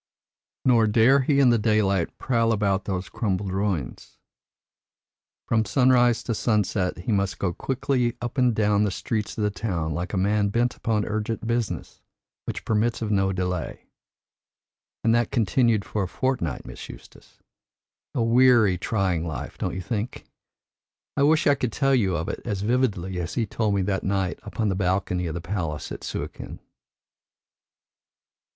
Nor 0.65 0.87
dare 0.87 1.19
he 1.19 1.39
in 1.39 1.51
the 1.51 1.59
daylight 1.59 2.17
prowl 2.17 2.51
about 2.51 2.85
those 2.85 3.07
crumbled 3.07 3.51
ruins. 3.51 4.17
From 5.47 5.63
sunrise 5.63 6.23
to 6.23 6.33
sunset 6.33 6.97
he 7.05 7.11
must 7.11 7.37
go 7.37 7.53
quickly 7.53 8.17
up 8.19 8.39
and 8.39 8.55
down 8.55 8.83
the 8.83 8.89
streets 8.89 9.37
of 9.37 9.43
the 9.43 9.51
town 9.51 9.93
like 9.93 10.11
a 10.11 10.17
man 10.17 10.49
bent 10.49 10.75
upon 10.75 11.05
urgent 11.05 11.45
business 11.45 12.01
which 12.45 12.65
permits 12.65 13.03
of 13.03 13.11
no 13.11 13.31
delay. 13.31 13.85
And 15.03 15.13
that 15.13 15.29
continued 15.29 15.85
for 15.85 16.01
a 16.01 16.07
fortnight, 16.07 16.65
Miss 16.65 16.89
Eustace! 16.89 17.37
A 18.15 18.23
weary, 18.23 18.79
trying 18.79 19.23
life, 19.23 19.55
don't 19.59 19.75
you 19.75 19.81
think? 19.81 20.25
I 21.15 21.21
wish 21.21 21.45
I 21.45 21.53
could 21.53 21.71
tell 21.71 21.93
you 21.93 22.15
of 22.17 22.27
it 22.27 22.41
as 22.43 22.61
vividly 22.63 23.19
as 23.19 23.35
he 23.35 23.45
told 23.45 23.75
me 23.75 23.83
that 23.83 24.03
night 24.03 24.39
upon 24.41 24.69
the 24.69 24.73
balcony 24.75 25.27
of 25.27 25.35
the 25.35 25.41
palace 25.41 25.91
at 25.91 26.03
Suakin." 26.03 26.59